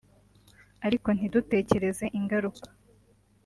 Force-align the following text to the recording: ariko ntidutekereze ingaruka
ariko 0.85 1.07
ntidutekereze 1.17 2.05
ingaruka 2.19 2.67